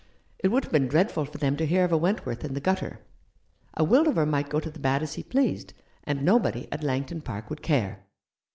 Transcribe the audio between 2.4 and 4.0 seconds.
in the gutter. A